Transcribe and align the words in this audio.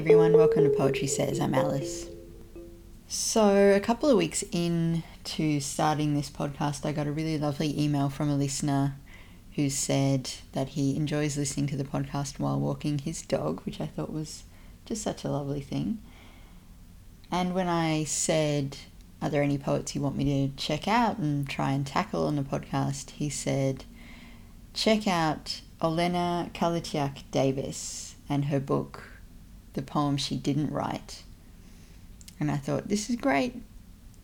everyone, 0.00 0.32
welcome 0.32 0.64
to 0.64 0.70
Poetry 0.70 1.06
Says. 1.06 1.38
I'm 1.38 1.54
Alice. 1.54 2.08
So, 3.06 3.74
a 3.76 3.80
couple 3.80 4.08
of 4.08 4.16
weeks 4.16 4.42
in 4.50 5.02
to 5.24 5.60
starting 5.60 6.14
this 6.14 6.30
podcast, 6.30 6.86
I 6.86 6.92
got 6.92 7.06
a 7.06 7.12
really 7.12 7.36
lovely 7.36 7.78
email 7.78 8.08
from 8.08 8.30
a 8.30 8.34
listener 8.34 8.96
who 9.56 9.68
said 9.68 10.30
that 10.52 10.70
he 10.70 10.96
enjoys 10.96 11.36
listening 11.36 11.66
to 11.66 11.76
the 11.76 11.84
podcast 11.84 12.38
while 12.38 12.58
walking 12.58 13.00
his 13.00 13.20
dog, 13.20 13.60
which 13.66 13.78
I 13.78 13.88
thought 13.88 14.10
was 14.10 14.44
just 14.86 15.02
such 15.02 15.22
a 15.22 15.30
lovely 15.30 15.60
thing. 15.60 15.98
And 17.30 17.54
when 17.54 17.68
I 17.68 18.04
said, 18.04 18.78
Are 19.20 19.28
there 19.28 19.42
any 19.42 19.58
poets 19.58 19.94
you 19.94 20.00
want 20.00 20.16
me 20.16 20.48
to 20.48 20.56
check 20.56 20.88
out 20.88 21.18
and 21.18 21.46
try 21.46 21.72
and 21.72 21.86
tackle 21.86 22.26
on 22.26 22.36
the 22.36 22.42
podcast? 22.42 23.10
He 23.10 23.28
said, 23.28 23.84
Check 24.72 25.06
out 25.06 25.60
Olena 25.82 26.50
Kalytiak 26.54 27.24
Davis 27.30 28.14
and 28.30 28.46
her 28.46 28.60
book, 28.60 29.19
The 29.74 29.82
Poem 29.82 30.16
She 30.16 30.36
Didn't 30.36 30.72
Write. 30.72 31.22
And 32.38 32.50
I 32.50 32.56
thought, 32.56 32.88
This 32.88 33.10
is 33.10 33.16
great. 33.16 33.62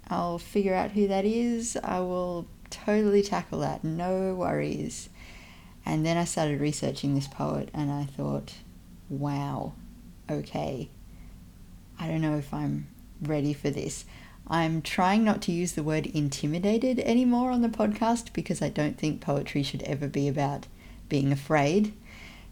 I'll 0.09 0.39
figure 0.39 0.75
out 0.75 0.93
who 0.93 1.09
that 1.09 1.25
is. 1.25 1.77
I 1.83 1.99
will 2.01 2.47
totally 2.71 3.23
tackle 3.23 3.61
that. 3.61 3.85
No 3.85 4.35
worries. 4.35 5.09
And 5.85 6.05
then 6.05 6.17
I 6.17 6.25
started 6.25 6.61
researching 6.61 7.15
this 7.15 7.29
poet 7.29 7.71
and 7.73 7.91
I 7.91 8.05
thought, 8.05 8.55
wow, 9.09 9.73
okay. 10.31 10.91
I 11.99 12.09
don't 12.09 12.21
know 12.21 12.37
if 12.37 12.53
I'm 12.53 12.89
ready 13.23 13.53
for 13.53 13.71
this. 13.71 14.05
I'm 14.49 14.83
trying 14.83 15.25
not 15.25 15.43
to 15.43 15.53
use 15.53 15.73
the 15.73 15.83
word 15.83 16.07
intimidated 16.07 17.01
anymore 17.01 17.51
on 17.51 17.63
the 17.63 17.69
podcast 17.69 18.33
because 18.33 18.63
I 18.63 18.69
don't 18.69 18.99
think 18.99 19.21
poetry 19.21 19.63
should 19.63 19.83
ever 19.83 20.07
be 20.07 20.29
about 20.29 20.67
being 21.09 21.33
afraid. 21.33 21.93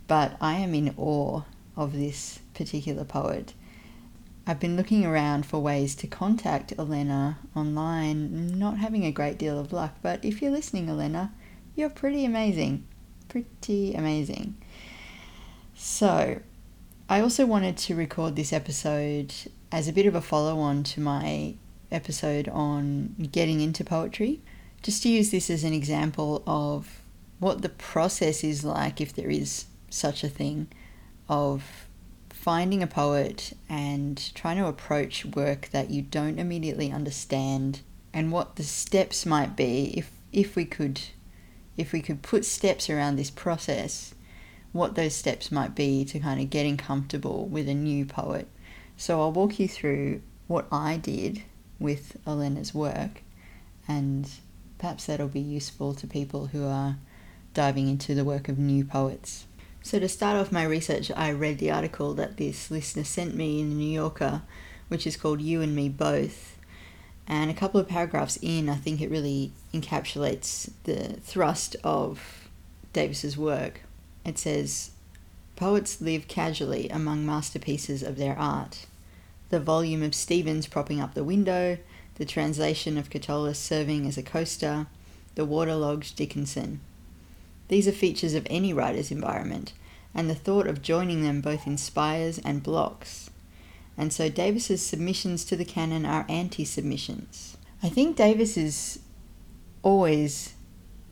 But 0.07 0.37
I 0.41 0.55
am 0.55 0.75
in 0.75 0.95
awe 0.97 1.43
of 1.77 1.93
this 1.93 2.41
particular 2.55 3.05
poet. 3.05 3.55
I've 4.47 4.61
been 4.61 4.77
looking 4.77 5.05
around 5.07 5.47
for 5.47 5.61
ways 5.61 5.95
to 5.97 6.07
contact 6.07 6.73
Elena 6.79 7.39
online, 7.57 8.59
not 8.59 8.79
having 8.79 9.05
a 9.05 9.13
great 9.13 9.39
deal 9.39 9.59
of 9.59 9.73
luck. 9.73 9.97
But 10.03 10.25
if 10.25 10.43
you're 10.43 10.51
listening, 10.51 10.89
Elena, 10.89 11.33
you're 11.75 11.91
pretty 11.91 12.25
amazing 12.25 12.87
pretty 13.35 13.95
amazing. 13.95 14.55
So, 15.75 16.41
I 17.09 17.21
also 17.21 17.47
wanted 17.47 17.77
to 17.79 17.97
record 17.97 18.37
this 18.37 18.53
episode 18.53 19.35
as 19.73 19.89
a 19.89 19.93
bit 19.93 20.07
of 20.07 20.15
a 20.15 20.21
follow 20.21 20.59
on 20.61 20.85
to 20.85 21.01
my 21.01 21.55
episode 21.91 22.49
on 22.49 23.29
getting 23.33 23.61
into 23.61 23.83
poetry, 23.83 24.41
just 24.83 25.03
to 25.03 25.09
use 25.09 25.31
this 25.31 25.51
as 25.51 25.65
an 25.65 25.73
example 25.73 26.45
of 26.47 27.01
what 27.41 27.63
the 27.63 27.69
process 27.69 28.45
is 28.45 28.65
like, 28.65 29.01
if 29.01 29.13
there 29.13 29.31
is 29.31 29.67
such 29.91 30.23
a 30.23 30.29
thing, 30.29 30.69
of 31.29 31.87
finding 32.31 32.83
a 32.83 32.87
poet 32.87 33.53
and 33.69 34.35
trying 34.35 34.59
to 34.59 34.67
approach 34.67 35.25
work 35.25 35.69
that 35.71 35.91
you 35.91 36.03
don't 36.03 36.39
immediately 36.39 36.93
understand 36.93 37.81
and 38.13 38.31
what 38.31 38.57
the 38.57 38.63
steps 38.63 39.25
might 39.25 39.57
be 39.57 39.95
if 39.97 40.11
if 40.33 40.57
we 40.57 40.65
could 40.65 41.01
if 41.77 41.93
we 41.93 42.01
could 42.01 42.23
put 42.23 42.45
steps 42.45 42.89
around 42.89 43.17
this 43.17 43.31
process, 43.31 44.15
what 44.73 44.95
those 44.95 45.15
steps 45.15 45.51
might 45.51 45.75
be 45.75 46.05
to 46.05 46.21
kind 46.21 46.41
of 46.41 46.51
getting 46.51 46.77
comfortable 46.77 47.47
with 47.47 47.69
a 47.69 47.75
new 47.75 48.05
poet. 48.05 48.47
So 48.97 49.21
I'll 49.21 49.33
walk 49.33 49.59
you 49.59 49.67
through 49.67 50.23
what 50.47 50.67
I 50.71 50.97
did 50.97 51.43
with 51.81 52.17
Elena's 52.27 52.75
work, 52.75 53.23
and 53.89 54.31
perhaps 54.79 55.07
that'll 55.07 55.29
be 55.29 55.41
useful 55.41 55.95
to 55.95 56.07
people 56.07 56.47
who 56.49 56.67
are 56.67 56.97
diving 57.55 57.89
into 57.89 58.15
the 58.15 58.25
work 58.25 58.49
of 58.49 58.59
new 58.59 58.85
poets. 58.85 59.47
So, 59.85 60.01
to 60.01 60.09
start 60.09 60.37
off 60.37 60.51
my 60.51 60.65
research, 60.65 61.13
I 61.15 61.31
read 61.31 61.59
the 61.59 61.71
article 61.71 62.15
that 62.15 62.39
this 62.39 62.71
listener 62.71 63.05
sent 63.05 63.37
me 63.37 63.61
in 63.61 63.69
the 63.69 63.77
New 63.77 63.93
Yorker, 63.93 64.43
which 64.89 65.07
is 65.07 65.17
called 65.17 65.41
You 65.41 65.61
and 65.61 65.77
Me 65.77 65.89
Both 65.89 66.55
and 67.27 67.51
a 67.51 67.55
couple 67.55 67.81
of 67.81 67.89
paragraphs 67.89 68.39
in, 68.43 68.69
I 68.69 68.77
think 68.77 69.01
it 69.01 69.11
really 69.11 69.53
encapsulates 69.73 70.71
the 70.85 71.21
thrust 71.21 71.77
of 71.83 72.49
Davis's 72.93 73.37
work. 73.37 73.81
It 74.25 74.39
says, 74.39 74.91
Poets 75.57 76.01
live 76.01 76.29
casually 76.29 76.89
among 76.89 77.25
masterpieces 77.25 78.03
of 78.03 78.17
their 78.17 78.39
art. 78.39 78.87
The 79.49 79.61
volume 79.61 80.03
of 80.03 80.15
Stevens 80.15 80.67
propping 80.67 81.01
up 81.01 81.15
the 81.15 81.25
window, 81.25 81.79
the 82.17 82.25
translation 82.25 82.99
of 82.99 83.11
Catullus 83.11 83.59
serving 83.59 84.07
as 84.07 84.19
a 84.19 84.23
coaster, 84.23 84.87
the 85.35 85.45
waterlogged 85.45 86.17
Dickinson. 86.17 86.81
These 87.69 87.89
are 87.89 87.93
features 87.93 88.35
of 88.35 88.47
any 88.51 88.73
writer's 88.73 89.11
environment, 89.11 89.73
and 90.15 90.31
the 90.31 90.35
thought 90.35 90.67
of 90.67 90.83
joining 90.83 91.23
them 91.23 91.41
both 91.41 91.67
inspires 91.67 92.39
and 92.39 92.63
blocks 92.63 93.31
and 93.97 94.13
so 94.13 94.29
Davis's 94.29 94.85
submissions 94.85 95.45
to 95.47 95.57
the 95.57 95.65
canon 95.65 96.05
are 96.05 96.27
anti 96.29 96.65
submissions. 96.65 97.57
I 97.83 97.89
think 97.89 98.17
Davis 98.17 98.57
is 98.57 99.01
always 99.83 100.55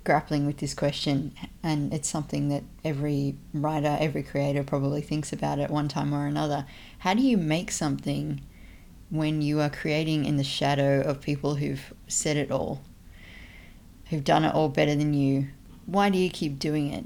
grappling 0.05 0.47
with 0.47 0.57
this 0.57 0.75
question, 0.75 1.33
and 1.63 1.95
it's 1.95 2.09
something 2.09 2.49
that 2.49 2.65
every 2.85 3.37
writer, 3.55 3.97
every 4.01 4.23
creator 4.23 4.65
probably 4.65 5.01
thinks 5.01 5.33
about 5.33 5.61
at 5.61 5.71
one 5.71 5.87
time 5.87 6.13
or 6.13 6.27
another. 6.27 6.67
How 6.99 7.15
do 7.15 7.23
you 7.23 7.37
make 7.37 7.71
something 7.71 8.41
when 9.11 9.43
you 9.43 9.61
are 9.61 9.71
creating 9.71 10.25
in 10.25 10.39
the 10.39 10.45
shadow 10.45 11.03
of 11.03 11.21
people 11.21 11.57
who've 11.57 11.93
said 12.09 12.37
it 12.37 12.51
all, 12.51 12.81
who've 14.07 14.25
done 14.25 14.45
it 14.45 14.55
all 14.55 14.69
better 14.69 14.97
than 14.97 15.15
you? 15.15 15.49
Why 15.87 16.11
do 16.11 16.19
you 16.19 16.31
keep 16.31 16.59
doing 16.59 16.93
it? 16.93 17.05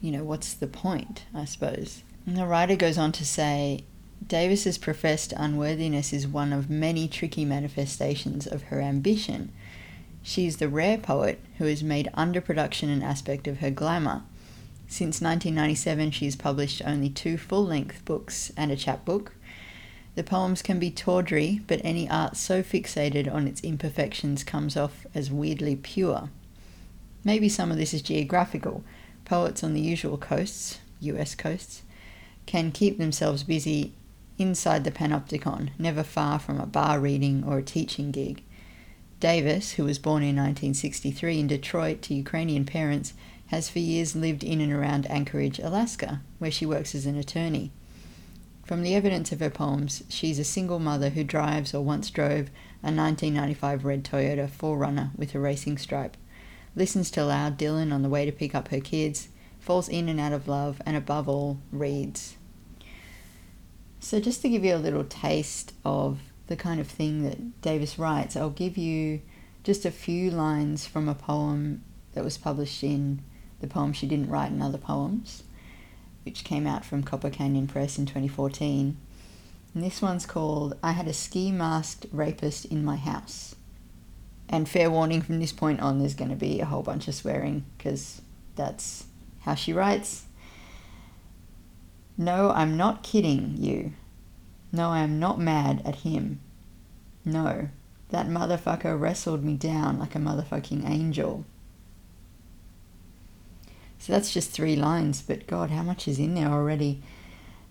You 0.00 0.12
know, 0.12 0.24
what's 0.24 0.54
the 0.54 0.66
point, 0.66 1.24
I 1.34 1.44
suppose? 1.44 2.02
And 2.26 2.36
the 2.36 2.46
writer 2.46 2.76
goes 2.76 2.98
on 2.98 3.12
to 3.12 3.24
say, 3.24 3.84
Davis's 4.26 4.78
professed 4.78 5.32
unworthiness 5.36 6.12
is 6.12 6.26
one 6.26 6.52
of 6.52 6.70
many 6.70 7.06
tricky 7.06 7.44
manifestations 7.44 8.46
of 8.46 8.64
her 8.64 8.80
ambition. 8.80 9.52
She 10.22 10.46
is 10.46 10.56
the 10.56 10.68
rare 10.68 10.98
poet 10.98 11.40
who 11.58 11.66
has 11.66 11.84
made 11.84 12.10
underproduction 12.16 12.92
an 12.92 13.02
aspect 13.02 13.46
of 13.46 13.58
her 13.58 13.70
glamour. 13.70 14.22
Since 14.88 15.20
1997, 15.20 16.10
she 16.10 16.24
has 16.24 16.36
published 16.36 16.82
only 16.84 17.08
two 17.08 17.38
full 17.38 17.64
length 17.64 18.04
books 18.04 18.52
and 18.56 18.72
a 18.72 18.76
chapbook. 18.76 19.32
The 20.16 20.24
poems 20.24 20.62
can 20.62 20.78
be 20.78 20.90
tawdry, 20.90 21.60
but 21.66 21.80
any 21.84 22.08
art 22.08 22.36
so 22.36 22.62
fixated 22.62 23.32
on 23.32 23.46
its 23.46 23.60
imperfections 23.60 24.42
comes 24.42 24.76
off 24.76 25.06
as 25.14 25.30
weirdly 25.30 25.76
pure. 25.76 26.30
Maybe 27.22 27.48
some 27.48 27.70
of 27.70 27.76
this 27.76 27.92
is 27.92 28.02
geographical. 28.02 28.82
Poets 29.26 29.64
on 29.64 29.74
the 29.74 29.80
usual 29.80 30.16
coasts, 30.16 30.78
US 31.00 31.34
coasts, 31.34 31.82
can 32.46 32.70
keep 32.70 32.96
themselves 32.96 33.42
busy 33.42 33.92
inside 34.38 34.84
the 34.84 34.92
panopticon, 34.92 35.70
never 35.78 36.04
far 36.04 36.38
from 36.38 36.60
a 36.60 36.66
bar 36.66 37.00
reading 37.00 37.42
or 37.44 37.58
a 37.58 37.62
teaching 37.62 38.12
gig. 38.12 38.44
Davis, 39.18 39.72
who 39.72 39.84
was 39.84 39.98
born 39.98 40.22
in 40.22 40.36
1963 40.36 41.40
in 41.40 41.46
Detroit 41.48 42.02
to 42.02 42.14
Ukrainian 42.14 42.64
parents, 42.64 43.14
has 43.48 43.68
for 43.68 43.80
years 43.80 44.14
lived 44.14 44.44
in 44.44 44.60
and 44.60 44.72
around 44.72 45.10
Anchorage, 45.10 45.58
Alaska, 45.58 46.20
where 46.38 46.52
she 46.52 46.64
works 46.64 46.94
as 46.94 47.04
an 47.04 47.16
attorney. 47.16 47.72
From 48.64 48.84
the 48.84 48.94
evidence 48.94 49.32
of 49.32 49.40
her 49.40 49.50
poems, 49.50 50.04
she's 50.08 50.38
a 50.38 50.44
single 50.44 50.78
mother 50.78 51.10
who 51.10 51.24
drives 51.24 51.74
or 51.74 51.82
once 51.82 52.10
drove 52.10 52.48
a 52.80 52.94
1995 52.94 53.84
red 53.84 54.04
Toyota 54.04 54.48
4Runner 54.48 55.10
with 55.16 55.34
a 55.34 55.40
racing 55.40 55.78
stripe, 55.78 56.16
listens 56.76 57.10
to 57.10 57.24
loud 57.24 57.58
Dylan 57.58 57.92
on 57.92 58.02
the 58.02 58.08
way 58.08 58.24
to 58.26 58.30
pick 58.30 58.54
up 58.54 58.68
her 58.68 58.80
kids, 58.80 59.28
falls 59.58 59.88
in 59.88 60.08
and 60.08 60.20
out 60.20 60.32
of 60.32 60.46
love, 60.46 60.80
and 60.86 60.96
above 60.96 61.28
all, 61.28 61.58
reads. 61.72 62.36
So, 63.98 64.20
just 64.20 64.42
to 64.42 64.48
give 64.48 64.64
you 64.64 64.76
a 64.76 64.76
little 64.76 65.02
taste 65.02 65.72
of 65.84 66.20
the 66.46 66.54
kind 66.54 66.78
of 66.78 66.86
thing 66.86 67.24
that 67.24 67.60
Davis 67.62 67.98
writes, 67.98 68.36
I'll 68.36 68.50
give 68.50 68.76
you 68.76 69.20
just 69.64 69.84
a 69.84 69.90
few 69.90 70.30
lines 70.30 70.86
from 70.86 71.08
a 71.08 71.14
poem 71.14 71.82
that 72.12 72.22
was 72.22 72.38
published 72.38 72.84
in 72.84 73.22
the 73.60 73.66
poem 73.66 73.92
She 73.92 74.06
Didn't 74.06 74.30
Write 74.30 74.52
in 74.52 74.62
Other 74.62 74.78
Poems, 74.78 75.42
which 76.24 76.44
came 76.44 76.66
out 76.66 76.84
from 76.84 77.02
Copper 77.02 77.30
Canyon 77.30 77.66
Press 77.66 77.98
in 77.98 78.06
2014. 78.06 78.96
And 79.74 79.82
this 79.82 80.00
one's 80.00 80.24
called 80.24 80.76
I 80.82 80.92
Had 80.92 81.08
a 81.08 81.12
Ski 81.12 81.50
Masked 81.50 82.06
Rapist 82.12 82.66
in 82.66 82.84
My 82.84 82.96
House. 82.96 83.55
And 84.48 84.68
fair 84.68 84.90
warning 84.90 85.22
from 85.22 85.40
this 85.40 85.52
point 85.52 85.80
on, 85.80 85.98
there's 85.98 86.14
going 86.14 86.30
to 86.30 86.36
be 86.36 86.60
a 86.60 86.66
whole 86.66 86.82
bunch 86.82 87.08
of 87.08 87.14
swearing 87.14 87.64
because 87.76 88.22
that's 88.54 89.06
how 89.40 89.54
she 89.54 89.72
writes. 89.72 90.24
No, 92.16 92.50
I'm 92.50 92.76
not 92.76 93.02
kidding 93.02 93.56
you. 93.58 93.92
No, 94.72 94.90
I 94.90 95.00
am 95.00 95.18
not 95.18 95.38
mad 95.40 95.82
at 95.84 95.96
him. 95.96 96.40
No, 97.24 97.68
that 98.10 98.28
motherfucker 98.28 98.98
wrestled 98.98 99.42
me 99.42 99.54
down 99.54 99.98
like 99.98 100.14
a 100.14 100.18
motherfucking 100.18 100.88
angel. 100.88 101.44
So 103.98 104.12
that's 104.12 104.32
just 104.32 104.50
three 104.50 104.76
lines, 104.76 105.22
but 105.22 105.46
God, 105.46 105.70
how 105.70 105.82
much 105.82 106.06
is 106.06 106.18
in 106.18 106.34
there 106.34 106.48
already? 106.48 107.02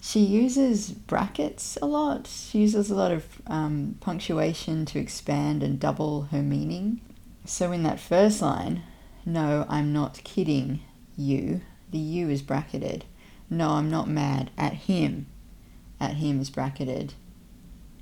She 0.05 0.19
uses 0.19 0.91
brackets 0.91 1.79
a 1.81 1.87
lot. 1.87 2.27
She 2.27 2.59
uses 2.59 2.91
a 2.91 2.95
lot 2.95 3.11
of 3.11 3.41
um, 3.47 3.97
punctuation 4.01 4.85
to 4.85 4.99
expand 4.99 5.63
and 5.63 5.79
double 5.79 6.25
her 6.25 6.43
meaning. 6.43 7.01
So 7.45 7.71
in 7.71 7.81
that 7.83 7.99
first 7.99 8.39
line, 8.39 8.83
no, 9.25 9.65
I'm 9.67 9.91
not 9.93 10.23
kidding 10.23 10.81
you, 11.17 11.61
the 11.89 11.97
you 11.97 12.29
is 12.29 12.43
bracketed. 12.43 13.05
No, 13.49 13.71
I'm 13.71 13.89
not 13.89 14.07
mad 14.07 14.51
at 14.59 14.73
him. 14.73 15.25
at 15.99 16.17
him 16.17 16.39
is 16.39 16.51
bracketed. 16.51 17.15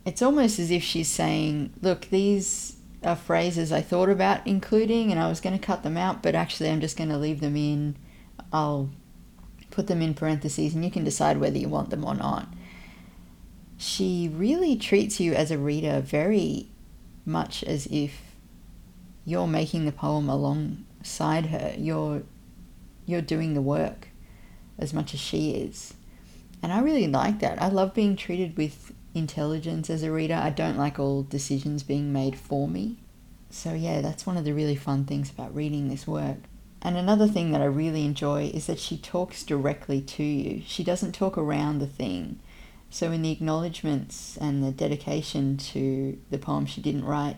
It's 0.06 0.22
almost 0.22 0.60
as 0.60 0.72
if 0.72 0.84
she's 0.84 1.08
saying, 1.08 1.72
Look, 1.82 2.10
these 2.10 2.76
are 3.02 3.16
phrases 3.16 3.72
I 3.72 3.80
thought 3.80 4.10
about 4.10 4.46
including 4.46 5.10
and 5.10 5.22
I 5.22 5.30
was 5.30 5.40
going 5.40 5.58
to 5.58 5.66
cut 5.66 5.84
them 5.84 5.96
out, 5.96 6.22
but 6.22 6.36
actually 6.36 6.70
I'm 6.70 6.82
just 6.82 6.98
going 6.98 7.12
to 7.12 7.18
leave 7.18 7.40
them 7.40 7.56
in. 7.56 7.96
I'll 8.52 8.90
put 9.74 9.88
them 9.88 10.02
in 10.02 10.14
parentheses 10.14 10.76
and 10.76 10.86
you 10.86 10.92
can 10.92 11.04
decide 11.04 11.40
whether 11.40 11.58
you 11.58 11.68
want 11.68 11.90
them 11.90 12.06
or 12.06 12.14
not. 12.14 12.48
She 13.78 14.30
really 14.32 14.76
treats 14.76 15.20
you 15.20 15.34
as 15.34 15.50
a 15.50 15.58
reader 15.58 16.00
very 16.00 16.70
much 17.26 17.64
as 17.64 17.88
if 17.88 18.36
you're 19.26 19.48
making 19.48 19.86
the 19.86 19.92
poem 19.92 20.30
alongside 20.30 21.48
her. 21.48 21.74
You're 21.78 22.24
you're 23.06 23.22
doing 23.22 23.54
the 23.54 23.62
work 23.62 24.10
as 24.78 24.94
much 24.94 25.14
as 25.14 25.20
she 25.20 25.52
is. 25.52 25.96
And 26.62 26.72
I 26.72 26.80
really 26.80 27.08
like 27.08 27.40
that. 27.40 27.62
I 27.62 27.68
love 27.68 27.94
being 27.94 28.16
treated 28.16 28.56
with 28.56 28.94
intelligence 29.14 29.90
as 29.90 30.04
a 30.04 30.12
reader. 30.12 30.36
I 30.36 30.50
don't 30.52 30.78
like 30.78 31.00
all 31.00 31.24
decisions 31.24 31.84
being 31.84 32.14
made 32.14 32.38
for 32.38 32.68
me. 32.68 32.98
So, 33.50 33.74
yeah, 33.74 34.00
that's 34.00 34.26
one 34.26 34.38
of 34.38 34.46
the 34.46 34.54
really 34.54 34.78
fun 34.78 35.04
things 35.04 35.30
about 35.30 35.54
reading 35.54 35.90
this 35.90 36.08
work. 36.08 36.38
And 36.86 36.98
another 36.98 37.30
thing 37.30 37.52
that 37.52 37.62
I 37.62 37.66
really 37.66 38.04
enjoy 38.04 38.52
is 38.54 38.68
that 38.68 38.78
she 38.78 38.98
talks 38.98 39.44
directly 39.44 40.02
to 40.02 40.24
you. 40.24 40.62
She 40.68 40.84
doesn't 40.84 41.14
talk 41.14 41.38
around 41.38 41.80
the 41.80 41.88
thing. 41.88 42.40
So, 42.90 43.12
in 43.12 43.22
the 43.22 43.32
acknowledgements 43.32 44.38
and 44.38 44.62
the 44.62 44.72
dedication 44.72 45.56
to 45.58 46.20
the 46.30 46.38
poem 46.38 46.66
she 46.66 46.82
didn't 46.82 47.06
write, 47.06 47.38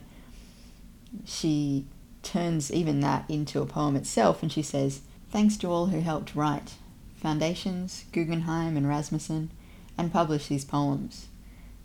she 1.25 1.85
turns 2.23 2.73
even 2.73 3.01
that 3.01 3.23
into 3.29 3.61
a 3.61 3.67
poem 3.67 3.95
itself 3.95 4.41
and 4.41 4.51
she 4.51 4.63
says, 4.63 5.01
Thanks 5.29 5.57
to 5.57 5.67
all 5.67 5.87
who 5.87 5.99
helped 5.99 6.35
write 6.35 6.73
Foundations, 7.15 8.05
Guggenheim, 8.11 8.75
and 8.75 8.87
Rasmuson, 8.87 9.49
and 9.95 10.11
publish 10.11 10.47
these 10.47 10.65
poems, 10.65 11.27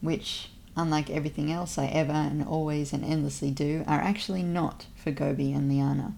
which, 0.00 0.50
unlike 0.76 1.10
everything 1.10 1.52
else 1.52 1.76
I 1.76 1.86
ever 1.86 2.12
and 2.12 2.42
always 2.42 2.94
and 2.94 3.04
endlessly 3.04 3.50
do, 3.50 3.84
are 3.86 4.00
actually 4.00 4.42
not 4.42 4.86
for 4.96 5.10
Gobi 5.10 5.52
and 5.52 5.68
Liana. 5.68 6.14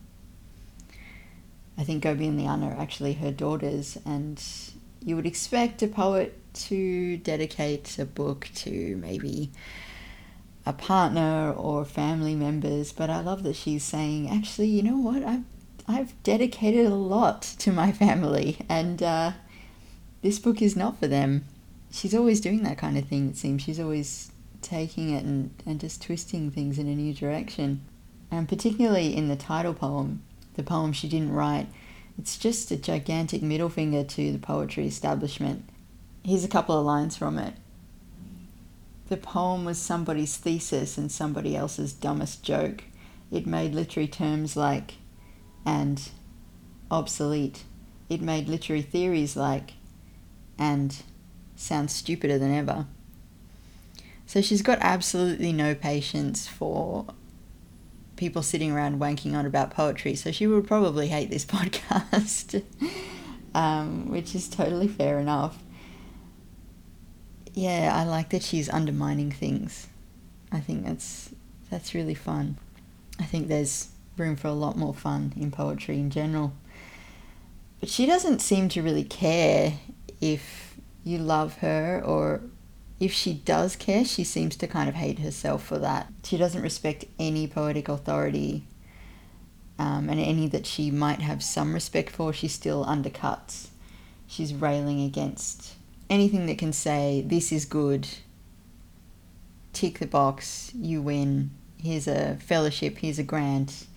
I 1.79 1.85
think 1.85 2.03
Gobi 2.03 2.29
and 2.29 2.39
Liana 2.39 2.69
are 2.69 2.81
actually 2.81 3.15
her 3.15 3.31
daughters, 3.31 3.99
and 4.05 4.43
you 5.05 5.17
would 5.17 5.27
expect 5.27 5.83
a 5.83 5.89
poet 5.89 6.39
to 6.55 7.17
dedicate 7.19 7.99
a 7.99 8.05
book 8.05 8.49
to 8.57 8.97
maybe 8.97 9.51
a 10.65 10.73
partner 10.73 11.53
or 11.53 11.85
family 11.85 12.35
members, 12.35 12.93
but 12.93 13.11
I 13.11 13.21
love 13.21 13.43
that 13.43 13.57
she's 13.57 13.83
saying, 13.83 14.31
actually, 14.31 14.69
you 14.69 14.83
know 14.83 14.97
what? 14.97 15.23
I've 15.25 15.45
I've 15.89 16.23
dedicated 16.23 16.87
a 16.87 16.95
lot 16.95 17.43
to 17.59 17.73
my 17.73 17.91
family, 17.93 18.59
and 18.69 19.03
uh, 19.03 19.33
this 20.23 20.39
book 20.39 20.63
is 20.63 20.77
not 20.77 20.99
for 20.99 21.09
them. 21.09 21.45
She's 21.91 22.15
always 22.15 22.41
doing 22.41 22.63
that 22.63 22.79
kind 22.79 22.97
of 22.97 23.07
thing, 23.07 23.31
it 23.31 23.37
seems. 23.37 23.63
She's 23.63 23.81
always 23.81 24.31
taking 24.63 25.11
it 25.11 25.25
and, 25.25 25.51
and 25.67 25.81
just 25.81 26.03
twisting 26.03 26.51
things 26.51 26.79
in 26.79 26.87
a 26.89 26.95
new 26.95 27.13
direction. 27.13 27.83
And 28.31 28.49
particularly 28.49 29.15
in 29.15 29.29
the 29.29 29.37
title 29.37 29.75
poem, 29.75 30.23
the 30.55 30.63
poem 30.63 30.93
she 30.93 31.09
didn't 31.09 31.33
write, 31.33 31.69
it's 32.19 32.37
just 32.37 32.71
a 32.71 32.77
gigantic 32.77 33.43
middle 33.43 33.69
finger 33.69 34.05
to 34.05 34.33
the 34.33 34.39
poetry 34.39 34.87
establishment. 34.87 35.69
Here's 36.25 36.45
a 36.45 36.49
couple 36.49 36.79
of 36.79 36.85
lines 36.85 37.17
from 37.17 37.39
it. 37.39 37.55
The 39.09 39.17
poem 39.17 39.65
was 39.65 39.79
somebody's 39.79 40.37
thesis 40.37 40.97
and 40.97 41.11
somebody 41.11 41.57
else's 41.57 41.93
dumbest 41.93 42.43
joke. 42.43 42.85
It 43.31 43.47
made 43.47 43.75
literary 43.75 44.09
terms 44.09 44.57
like 44.57 44.95
and 45.67 46.11
obsolete. 46.91 47.65
It 48.09 48.21
made 48.21 48.49
literary 48.49 48.83
theories 48.83 49.37
like 49.37 49.75
and 50.59 51.03
sounds 51.57 51.95
stupider 51.95 52.39
than 52.39 52.55
ever. 52.55 52.87
So 54.27 54.41
she's 54.41 54.63
got 54.63 54.79
absolutely 54.81 55.53
no 55.53 55.75
patience 55.75 56.47
for 56.47 57.07
people 58.23 58.41
sitting 58.41 58.71
around 58.71 59.01
wanking 59.01 59.35
on 59.35 59.45
about 59.47 59.73
poetry. 59.73 60.15
So 60.15 60.31
she 60.31 60.47
would 60.47 60.65
probably 60.65 61.09
hate 61.09 61.29
this 61.29 61.45
podcast, 61.57 62.63
um, 63.53 64.09
which 64.13 64.33
is 64.37 64.49
totally 64.49 64.87
fair 64.87 65.19
enough. 65.19 65.59
Yeah, 67.53 67.93
I 67.93 68.05
like 68.05 68.31
that 68.31 68.45
she's 68.45 68.69
undermining 68.69 69.33
things. 69.33 69.89
I 70.53 70.61
think 70.61 70.87
that's 70.87 71.35
that's 71.69 71.95
really 71.95 72.15
fun. 72.15 72.59
I 73.19 73.25
think 73.25 73.49
there's 73.49 73.89
room 74.17 74.37
for 74.37 74.47
a 74.47 74.53
lot 74.53 74.77
more 74.77 74.95
fun 74.95 75.33
in 75.37 75.51
poetry 75.51 75.99
in 75.99 76.11
general. 76.11 76.53
But 77.81 77.89
she 77.89 78.07
doesn't 78.07 78.41
seem 78.41 78.69
to 78.69 78.83
really 78.83 79.05
care 79.05 79.75
if 80.21 80.77
you 81.03 81.19
love 81.19 81.55
her 81.59 82.01
or 82.05 82.43
if 83.03 83.13
she 83.13 83.35
does 83.35 83.75
care, 83.75 84.05
she 84.05 84.23
seems 84.23 84.55
to 84.55 84.69
kind 84.69 84.89
of 84.89 84.95
hate 84.95 85.19
herself 85.19 85.65
for 85.65 85.77
that. 85.81 86.07
She 86.23 86.37
doesn't 86.37 86.63
respect 86.63 87.05
any 87.19 87.49
poetic 87.49 87.89
authority 87.89 88.65
um, 89.77 90.09
and 90.09 90.21
any 90.21 90.47
that 90.47 90.67
she 90.67 90.93
might 90.93 91.21
have 91.21 91.43
some 91.43 91.75
respect 91.75 92.11
for, 92.11 92.33
she 92.33 92.47
still 92.47 92.85
undercuts. 92.85 93.71
She's 94.29 94.55
railing 94.55 95.03
against 95.03 95.75
anything 96.09 96.47
that 96.47 96.59
can 96.59 96.73
say, 96.73 97.25
This 97.27 97.51
is 97.51 97.65
good, 97.65 98.07
tick 99.73 99.99
the 99.99 100.07
box, 100.07 100.71
you 100.73 101.03
win, 101.03 101.51
here's 101.79 102.07
a 102.07 102.37
fellowship, 102.37 102.99
here's 102.99 103.19
a 103.19 103.25
grant, 103.25 103.89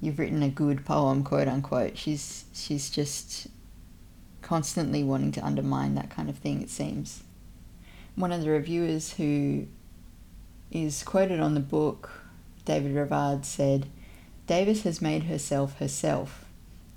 you've 0.00 0.18
written 0.18 0.42
a 0.42 0.48
good 0.48 0.86
poem, 0.86 1.22
quote 1.22 1.48
unquote. 1.48 1.98
She's 1.98 2.46
she's 2.54 2.88
just 2.88 3.48
constantly 4.40 5.04
wanting 5.04 5.32
to 5.32 5.44
undermine 5.44 5.96
that 5.96 6.08
kind 6.08 6.30
of 6.30 6.38
thing. 6.38 6.62
It 6.62 6.70
seems. 6.70 7.24
One 8.14 8.32
of 8.32 8.42
the 8.42 8.50
reviewers 8.50 9.14
who 9.14 9.66
is 10.70 11.02
quoted 11.02 11.40
on 11.40 11.54
the 11.54 11.60
book, 11.60 12.10
David 12.64 12.94
Rivard, 12.94 13.44
said, 13.44 13.86
"Davis 14.46 14.82
has 14.82 15.00
made 15.00 15.24
herself 15.24 15.78
herself, 15.78 16.44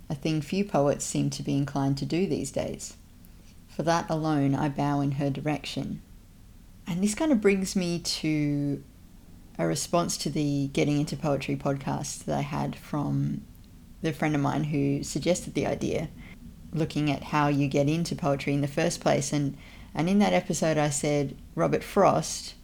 a 0.10 0.16
thing 0.16 0.42
few 0.42 0.66
poets 0.66 1.06
seem 1.06 1.30
to 1.32 1.44
be 1.44 1.56
inclined 1.56 1.98
to 1.98 2.06
do 2.06 2.28
these 2.28 2.52
days. 2.52 2.96
For 3.68 3.84
that 3.84 4.10
alone, 4.10 4.56
I 4.56 4.70
bow 4.70 5.02
in 5.02 5.14
her 5.14 5.30
direction." 5.30 6.02
And 6.88 7.02
this 7.02 7.16
kind 7.16 7.32
of 7.32 7.42
brings 7.42 7.76
me 7.76 8.00
to 8.00 8.84
a 9.58 9.66
response 9.66 10.18
to 10.18 10.30
the 10.30 10.68
Getting 10.74 11.00
Into 11.00 11.16
Poetry 11.16 11.56
podcast 11.56 12.26
that 12.26 12.38
I 12.38 12.42
had 12.42 12.76
from 12.76 13.42
the 14.02 14.14
friend 14.14 14.36
of 14.36 14.42
mine 14.42 14.66
who 14.66 15.02
suggested 15.02 15.54
the 15.54 15.66
idea, 15.66 16.10
looking 16.74 17.10
at 17.10 17.24
how 17.24 17.48
you 17.48 17.68
get 17.68 17.90
into 17.90 18.16
poetry 18.16 18.54
in 18.54 18.62
the 18.62 18.68
first 18.68 19.00
place. 19.00 19.34
And, 19.34 19.58
and 19.96 20.10
in 20.10 20.20
that 20.20 20.34
episode, 20.34 20.78
I 20.78 20.90
said 20.90 21.36
Robert 21.56 21.84
Frost 21.84 22.56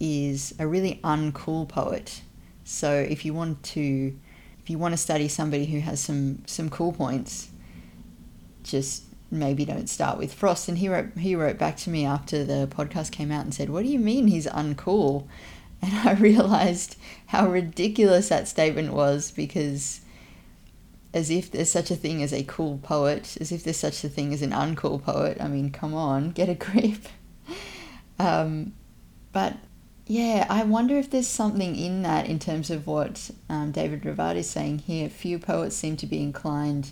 is 0.00 0.54
a 0.58 0.66
really 0.66 1.00
uncool 1.02 1.68
poet. 1.68 2.22
So 2.64 2.92
if 2.92 3.24
you 3.24 3.34
want 3.34 3.62
to, 3.64 4.16
if 4.62 4.70
you 4.70 4.78
want 4.78 4.92
to 4.92 4.98
study 4.98 5.28
somebody 5.28 5.66
who 5.66 5.80
has 5.80 6.00
some 6.00 6.42
some 6.46 6.70
cool 6.70 6.92
points, 6.92 7.48
just 8.62 9.02
maybe 9.30 9.64
don't 9.64 9.88
start 9.88 10.18
with 10.18 10.32
Frost. 10.32 10.68
And 10.68 10.78
he 10.78 10.88
wrote 10.88 11.16
he 11.18 11.34
wrote 11.34 11.58
back 11.58 11.76
to 11.78 11.90
me 11.90 12.04
after 12.04 12.44
the 12.44 12.68
podcast 12.70 13.10
came 13.10 13.32
out 13.32 13.44
and 13.44 13.52
said, 13.52 13.70
"What 13.70 13.82
do 13.82 13.88
you 13.88 13.98
mean 13.98 14.28
he's 14.28 14.46
uncool?" 14.46 15.26
And 15.82 15.92
I 16.08 16.12
realized 16.14 16.96
how 17.26 17.48
ridiculous 17.48 18.28
that 18.28 18.48
statement 18.48 18.92
was 18.92 19.30
because, 19.30 20.00
as 21.14 21.30
if 21.30 21.50
there's 21.50 21.70
such 21.70 21.90
a 21.90 21.96
thing 21.96 22.22
as 22.22 22.32
a 22.32 22.44
cool 22.44 22.78
poet, 22.82 23.36
as 23.40 23.50
if 23.50 23.64
there's 23.64 23.78
such 23.78 24.04
a 24.04 24.08
thing 24.08 24.32
as 24.32 24.42
an 24.42 24.50
uncool 24.50 25.02
poet. 25.02 25.38
I 25.40 25.48
mean, 25.48 25.70
come 25.70 25.94
on, 25.94 26.30
get 26.32 26.48
a 26.48 26.54
grip. 26.54 27.08
Um, 28.18 28.74
but 29.32 29.56
yeah, 30.06 30.46
I 30.48 30.64
wonder 30.64 30.96
if 30.96 31.10
there's 31.10 31.28
something 31.28 31.76
in 31.76 32.02
that 32.02 32.26
in 32.26 32.38
terms 32.38 32.70
of 32.70 32.86
what 32.86 33.30
um, 33.48 33.72
David 33.72 34.02
Rivard 34.02 34.36
is 34.36 34.48
saying 34.48 34.80
here. 34.80 35.08
Few 35.08 35.38
poets 35.38 35.76
seem 35.76 35.96
to 35.98 36.06
be 36.06 36.22
inclined 36.22 36.90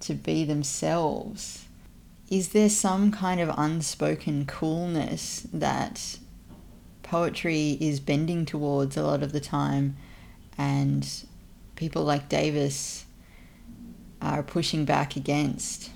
to 0.00 0.14
be 0.14 0.44
themselves. 0.44 1.64
Is 2.30 2.50
there 2.50 2.68
some 2.68 3.10
kind 3.10 3.40
of 3.40 3.54
unspoken 3.56 4.46
coolness 4.46 5.46
that 5.52 6.18
poetry 7.02 7.76
is 7.80 8.00
bending 8.00 8.46
towards 8.46 8.96
a 8.96 9.02
lot 9.02 9.22
of 9.22 9.32
the 9.32 9.40
time, 9.40 9.96
and 10.56 11.06
people 11.76 12.04
like 12.04 12.28
Davis 12.28 13.04
are 14.22 14.42
pushing 14.42 14.84
back 14.84 15.16
against. 15.16 15.90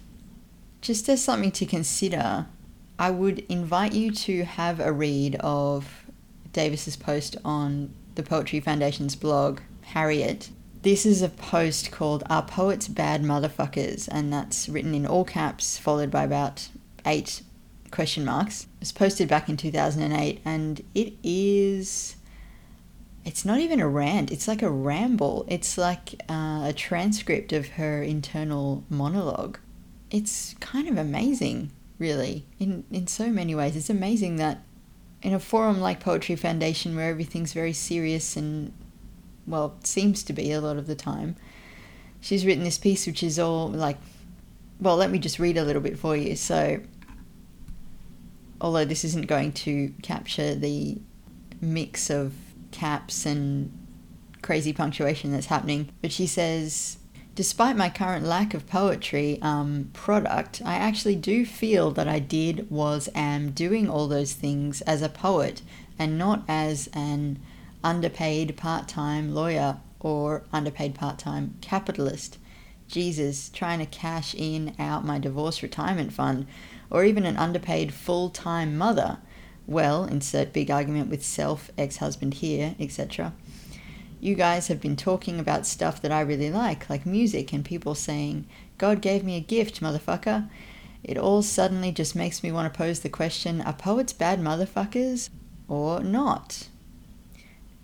Just 0.81 1.09
as 1.09 1.23
something 1.23 1.53
to 1.53 1.65
consider, 1.65 2.47
I 2.99 3.11
would 3.11 3.41
invite 3.49 3.93
you 3.93 4.11
to 4.11 4.45
have 4.45 4.81
a 4.81 4.93
read 4.93 5.37
of 5.37 6.05
Davis's 6.53 6.97
post 6.97 7.37
on 7.45 7.95
the 8.15 8.23
Poetry 8.23 8.61
Foundation's 8.61 9.17
blog, 9.17 9.61
Harriet. 9.83 10.51
This 10.83 11.05
is 11.05 11.23
a 11.23 11.29
post 11.29 11.91
called 11.91 12.25
Are 12.31 12.43
Poets 12.43 12.89
Bad 12.89 13.23
Motherfuckers? 13.23 14.09
And 14.11 14.33
that's 14.33 14.69
written 14.69 14.95
in 14.95 15.07
all 15.07 15.25
caps, 15.25 15.79
followed 15.79 16.11
by 16.11 16.25
about 16.25 16.69
eight 17.05 17.43
question 17.91 18.25
marks. 18.25 18.65
It 18.65 18.81
was 18.81 18.93
posted 18.93 19.29
back 19.29 19.49
in 19.49 19.57
2008 19.57 20.41
and 20.45 20.83
it 20.95 21.15
is 21.23 22.17
it's 23.27 23.45
not 23.45 23.59
even 23.59 23.81
a 23.81 23.89
rant, 23.89 24.31
it's 24.31 24.47
like 24.47 24.63
a 24.63 24.71
ramble. 24.71 25.45
It's 25.49 25.77
like 25.77 26.15
uh, 26.31 26.63
a 26.67 26.73
transcript 26.73 27.53
of 27.53 27.67
her 27.71 28.01
internal 28.01 28.85
monologue. 28.89 29.59
It's 30.13 30.55
kind 30.61 30.89
of 30.89 30.97
amazing. 30.97 31.73
really, 31.99 32.47
in, 32.61 32.85
in 32.93 33.09
so 33.09 33.29
many 33.29 33.55
ways. 33.55 33.75
It's 33.75 33.91
amazing 33.91 34.37
that 34.37 34.63
in 35.23 35.35
a 35.35 35.41
forum 35.41 35.81
like 35.81 35.99
Poetry 35.99 36.37
Foundation, 36.37 36.95
where 36.95 37.11
everything's 37.11 37.53
very 37.53 37.73
serious 37.73 38.37
and, 38.37 38.73
well, 39.45 39.75
seems 39.83 40.23
to 40.23 40.33
be 40.33 40.53
a 40.53 40.61
lot 40.61 40.77
of 40.77 40.87
the 40.87 40.95
time, 40.95 41.35
she's 42.21 42.47
written 42.47 42.63
this 42.63 42.79
piece 42.79 43.09
which 43.09 43.25
is 43.25 43.41
all 43.41 43.69
like, 43.69 43.99
well, 44.81 44.97
let 44.97 45.11
me 45.11 45.19
just 45.19 45.41
read 45.41 45.57
a 45.57 45.65
little 45.65 45.83
bit 45.83 45.99
for 45.99 46.17
you. 46.17 46.37
So, 46.37 46.81
although 48.61 48.85
this 48.85 49.05
isn't 49.05 49.27
going 49.27 49.51
to 49.53 49.93
capture 50.03 50.55
the 50.55 50.99
mix 51.61 52.09
of 52.09 52.33
caps 52.77 53.27
and 53.27 53.73
crazy 54.43 54.73
punctuation 54.73 55.33
that's 55.33 55.47
happening, 55.47 55.91
but 56.03 56.13
she 56.13 56.27
says, 56.27 56.99
Despite 57.35 57.77
my 57.77 57.91
current 57.91 58.25
lack 58.25 58.55
of 58.55 58.67
poetry 58.67 59.39
um, 59.43 59.91
product, 59.93 60.63
I 60.65 60.77
actually 60.77 61.17
do 61.17 61.45
feel 61.45 61.91
that 61.91 62.09
I 62.09 62.19
did, 62.19 62.71
was, 62.71 63.11
am 63.15 63.51
doing 63.51 63.91
all 63.91 64.09
those 64.09 64.33
things 64.33 64.81
as 64.83 65.03
a 65.03 65.11
poet 65.11 65.61
and 65.99 66.17
not 66.17 66.45
as 66.49 66.89
an 66.95 67.39
underpaid 67.85 68.57
part 68.57 68.89
time 68.89 69.35
lawyer 69.35 69.79
or 70.01 70.45
underpaid 70.53 70.95
part 70.95 71.19
time 71.19 71.57
capitalist. 71.61 72.39
Jesus, 72.89 73.51
trying 73.51 73.81
to 73.81 73.87
cash 73.87 74.35
in 74.35 74.75
out 74.79 75.05
my 75.05 75.19
divorce 75.19 75.63
retirement 75.63 76.13
fund, 76.13 76.47
or 76.89 77.05
even 77.05 77.27
an 77.27 77.37
underpaid 77.37 77.93
full 77.93 78.31
time 78.31 78.79
mother. 78.79 79.19
Well, 79.67 80.05
insert 80.05 80.53
big 80.53 80.71
argument 80.71 81.11
with 81.11 81.25
self, 81.25 81.71
ex 81.77 81.97
husband 81.99 82.35
here, 82.35 82.75
etc 82.79 83.33
you 84.21 84.35
guys 84.35 84.69
have 84.69 84.81
been 84.81 84.97
talking 84.97 85.39
about 85.39 85.67
stuff 85.67 86.01
that 86.03 86.13
I 86.13 86.21
really 86.21 86.51
like, 86.51 86.89
like 86.89 87.07
music 87.07 87.53
and 87.53 87.65
people 87.65 87.95
saying, 87.95 88.47
God 88.79 89.01
gave 89.01 89.23
me 89.23 89.37
a 89.37 89.41
gift, 89.41 89.81
motherfucker. 89.81 90.49
It 91.05 91.19
all 91.19 91.43
suddenly 91.43 91.93
just 91.93 92.17
makes 92.17 92.43
me 92.43 92.51
want 92.51 92.73
to 92.73 92.77
pose 92.77 93.01
the 93.01 93.09
question 93.09 93.61
are 93.61 93.73
poets 93.73 94.13
bad 94.13 94.41
motherfuckers 94.41 95.31
or 95.69 96.03
not? 96.03 96.69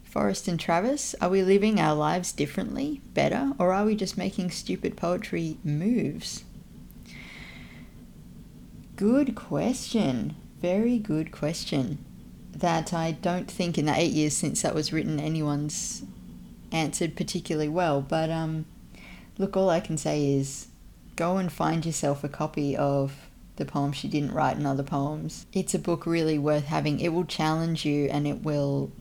Forrest 0.03 0.49
and 0.49 0.59
Travis, 0.59 1.15
are 1.21 1.31
we 1.31 1.43
living 1.43 1.81
our 1.81 1.95
lives 1.95 2.33
differently, 2.33 3.01
better, 3.15 3.53
or 3.59 3.73
are 3.73 3.85
we 3.85 3.95
just 3.95 4.19
making 4.19 4.51
stupid 4.51 4.97
poetry 4.97 5.59
moves? 5.65 6.45
Good 8.97 9.35
question. 9.35 10.37
Very 10.63 10.99
good 10.99 11.33
question. 11.33 11.99
That 12.53 12.95
I 12.95 13.11
don't 13.11 13.51
think 13.51 13.77
in 13.77 13.87
the 13.87 13.99
eight 13.99 14.13
years 14.13 14.37
since 14.37 14.63
that 14.63 14.77
was 14.77 14.93
written 14.93 15.19
anyone's 15.19 16.05
answered 16.71 17.17
particularly 17.17 17.69
well. 17.69 18.01
But 18.01 18.31
um, 18.31 18.67
look, 19.39 19.57
all 19.57 19.71
I 19.71 19.81
can 19.81 19.99
say 19.99 20.33
is 20.33 20.69
go 21.17 21.37
and 21.39 21.51
find 21.51 21.85
yourself 21.85 22.23
a 22.23 22.29
copy 22.29 22.77
of 22.77 23.13
the 23.57 23.65
poem 23.65 23.91
she 23.91 24.07
didn't 24.07 24.33
write 24.33 24.57
and 24.57 24.67
other 24.67 24.85
poems. 24.85 25.47
It's 25.53 25.75
a 25.75 25.81
book 25.81 26.07
really 26.07 26.39
worth 26.39 26.67
having. 26.67 27.01
It 27.01 27.13
will 27.13 27.25
challenge 27.25 27.85
you 27.85 28.07
and 28.07 28.25
it 28.25 28.45
will 28.45 28.93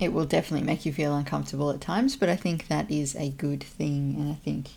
it 0.00 0.12
will 0.12 0.26
definitely 0.26 0.66
make 0.66 0.84
you 0.84 0.92
feel 0.92 1.16
uncomfortable 1.16 1.70
at 1.70 1.80
times, 1.80 2.16
but 2.16 2.28
I 2.28 2.36
think 2.36 2.66
that 2.66 2.90
is 2.90 3.14
a 3.14 3.30
good 3.30 3.62
thing 3.62 4.16
and 4.18 4.32
I 4.32 4.34
think 4.34 4.70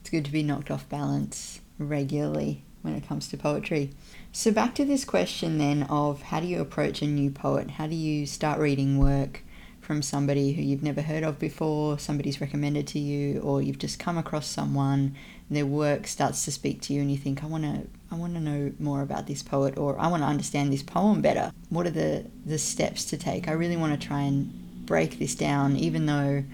it's 0.00 0.10
good 0.10 0.24
to 0.26 0.32
be 0.32 0.44
knocked 0.44 0.70
off 0.70 0.88
balance 0.88 1.60
regularly 1.76 2.62
when 2.82 2.94
it 2.94 3.06
comes 3.06 3.28
to 3.28 3.36
poetry. 3.36 3.90
So 4.32 4.50
back 4.50 4.74
to 4.76 4.84
this 4.84 5.04
question 5.04 5.58
then 5.58 5.84
of 5.84 6.22
how 6.22 6.40
do 6.40 6.46
you 6.46 6.60
approach 6.60 7.00
a 7.02 7.06
new 7.06 7.30
poet? 7.30 7.72
How 7.72 7.86
do 7.86 7.94
you 7.94 8.26
start 8.26 8.58
reading 8.58 8.98
work? 8.98 9.42
from 9.82 10.00
somebody 10.00 10.52
who 10.52 10.62
you've 10.62 10.82
never 10.82 11.02
heard 11.02 11.24
of 11.24 11.38
before, 11.38 11.98
somebody's 11.98 12.40
recommended 12.40 12.86
to 12.86 12.98
you, 12.98 13.40
or 13.40 13.60
you've 13.60 13.78
just 13.78 13.98
come 13.98 14.16
across 14.16 14.46
someone, 14.46 15.14
their 15.50 15.66
work 15.66 16.06
starts 16.06 16.44
to 16.44 16.52
speak 16.52 16.80
to 16.82 16.94
you, 16.94 17.00
and 17.00 17.10
you 17.10 17.16
think, 17.18 17.42
I 17.42 17.46
want 17.46 17.64
to, 17.64 17.86
I 18.10 18.14
want 18.14 18.34
to 18.34 18.40
know 18.40 18.72
more 18.78 19.02
about 19.02 19.26
this 19.26 19.42
poet, 19.42 19.76
or 19.76 19.98
I 19.98 20.06
want 20.06 20.22
to 20.22 20.28
understand 20.28 20.72
this 20.72 20.82
poem 20.82 21.20
better. 21.20 21.52
What 21.68 21.86
are 21.86 21.90
the 21.90 22.26
the 22.46 22.58
steps 22.58 23.04
to 23.06 23.16
take? 23.16 23.48
I 23.48 23.52
really 23.52 23.76
want 23.76 24.00
to 24.00 24.06
try 24.06 24.20
and 24.20 24.86
break 24.86 25.18
this 25.18 25.34
down, 25.34 25.76
even 25.76 26.06
though 26.06 26.44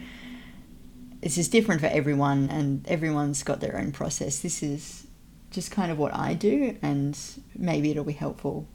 this 1.21 1.37
is 1.37 1.49
different 1.49 1.81
for 1.81 1.89
everyone, 1.89 2.49
and 2.49 2.87
everyone's 2.89 3.43
got 3.43 3.61
their 3.61 3.79
own 3.79 3.93
process. 3.93 4.39
This 4.41 4.63
is 4.63 5.07
just 5.51 5.71
kind 5.71 5.91
of 5.91 5.99
what 5.99 6.15
I 6.15 6.35
do, 6.35 6.77
and 6.83 7.19
maybe 7.57 7.91
it'll 7.91 8.05
be 8.05 8.13
helpful 8.13 8.67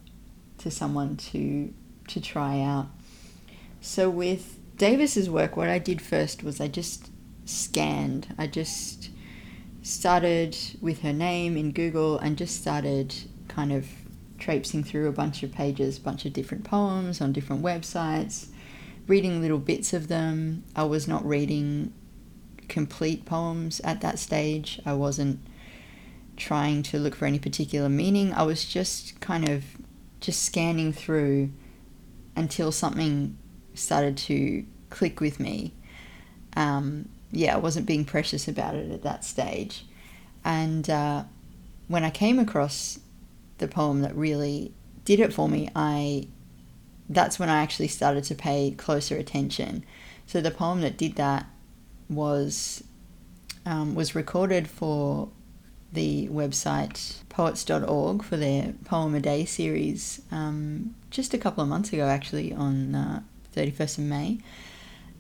to 0.59 0.71
someone 0.71 1.17
to 1.17 1.73
to 2.07 2.19
try 2.19 2.59
out. 2.61 2.87
So 3.81 4.09
with 4.09 4.59
Davis's 4.77 5.29
work, 5.29 5.55
what 5.55 5.69
I 5.69 5.79
did 5.79 6.01
first 6.01 6.43
was 6.43 6.59
I 6.59 6.67
just 6.67 7.09
scanned. 7.45 8.33
I 8.37 8.47
just 8.47 9.09
started 9.81 10.57
with 10.81 11.01
her 11.01 11.13
name 11.13 11.57
in 11.57 11.71
Google 11.71 12.17
and 12.17 12.37
just 12.37 12.59
started 12.59 13.13
kind 13.47 13.71
of 13.71 13.87
traipsing 14.37 14.83
through 14.83 15.07
a 15.07 15.13
bunch 15.13 15.43
of 15.43 15.51
pages, 15.51 15.99
bunch 15.99 16.25
of 16.25 16.33
different 16.33 16.63
poems 16.63 17.21
on 17.21 17.33
different 17.33 17.61
websites, 17.61 18.47
reading 19.07 19.41
little 19.41 19.59
bits 19.59 19.93
of 19.93 20.07
them. 20.07 20.63
I 20.75 20.83
was 20.83 21.07
not 21.07 21.25
reading 21.25 21.93
complete 22.67 23.25
poems 23.25 23.79
at 23.81 24.01
that 24.01 24.19
stage. 24.19 24.81
I 24.85 24.93
wasn't 24.93 25.39
trying 26.37 26.83
to 26.83 26.99
look 26.99 27.15
for 27.15 27.25
any 27.25 27.39
particular 27.39 27.89
meaning. 27.89 28.33
I 28.33 28.43
was 28.43 28.65
just 28.65 29.19
kind 29.19 29.47
of 29.49 29.63
just 30.19 30.43
scanning 30.43 30.93
through 30.93 31.51
until 32.35 32.71
something 32.71 33.37
started 33.73 34.17
to 34.17 34.65
click 34.89 35.19
with 35.19 35.39
me. 35.39 35.73
Um, 36.55 37.09
yeah, 37.31 37.55
I 37.55 37.57
wasn't 37.57 37.85
being 37.85 38.05
precious 38.05 38.47
about 38.47 38.75
it 38.75 38.91
at 38.91 39.03
that 39.03 39.25
stage. 39.25 39.85
And 40.45 40.89
uh, 40.89 41.23
when 41.87 42.03
I 42.03 42.09
came 42.09 42.39
across 42.39 42.99
the 43.57 43.67
poem 43.67 44.01
that 44.01 44.15
really 44.15 44.73
did 45.05 45.19
it 45.19 45.33
for 45.33 45.49
me, 45.49 45.69
I 45.75 46.27
that's 47.09 47.37
when 47.37 47.49
I 47.49 47.61
actually 47.61 47.89
started 47.89 48.23
to 48.25 48.35
pay 48.35 48.71
closer 48.71 49.17
attention. 49.17 49.83
So 50.25 50.41
the 50.41 50.51
poem 50.51 50.81
that 50.81 50.97
did 50.97 51.15
that 51.15 51.45
was 52.09 52.83
um, 53.65 53.95
was 53.95 54.15
recorded 54.15 54.67
for 54.67 55.29
the 55.93 56.27
website 56.29 57.23
poets.org 57.29 58.23
for 58.23 58.37
their 58.37 58.73
poem 58.85 59.15
a 59.15 59.19
day 59.19 59.45
series 59.45 60.21
um, 60.31 60.95
just 61.09 61.33
a 61.33 61.37
couple 61.37 61.63
of 61.63 61.69
months 61.69 61.93
ago, 61.93 62.07
actually 62.07 62.53
on 62.53 62.95
uh, 62.95 63.21
31st 63.55 63.97
of 63.99 64.03
May. 64.05 64.39